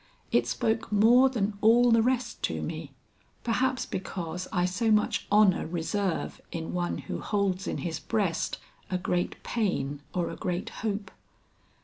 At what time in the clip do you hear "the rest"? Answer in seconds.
1.91-2.41